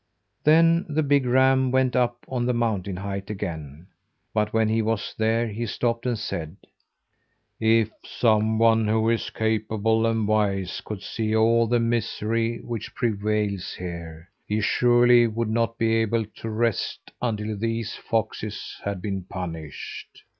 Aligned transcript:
Then 0.43 0.87
the 0.89 1.03
big 1.03 1.27
ram 1.27 1.69
went 1.69 1.95
up 1.95 2.25
on 2.27 2.47
the 2.47 2.55
mountain 2.55 2.95
height 2.97 3.29
again; 3.29 3.85
but 4.33 4.51
when 4.51 4.67
he 4.67 4.81
was 4.81 5.13
there 5.15 5.45
he 5.47 5.67
stopped 5.67 6.07
and 6.07 6.17
said: 6.17 6.55
"If 7.59 7.91
someone 8.03 8.87
who 8.87 9.11
is 9.11 9.29
capable 9.29 10.07
and 10.07 10.27
wise 10.27 10.81
could 10.83 11.03
see 11.03 11.35
all 11.35 11.67
the 11.67 11.79
misery 11.79 12.61
which 12.61 12.95
prevails 12.95 13.75
here, 13.75 14.27
he 14.47 14.59
surely 14.59 15.27
would 15.27 15.51
not 15.51 15.77
be 15.77 15.93
able 15.97 16.25
to 16.37 16.49
rest 16.49 17.11
until 17.21 17.55
these 17.55 17.93
foxes 17.93 18.81
had 18.83 19.03
been 19.03 19.25
punished." 19.25 20.23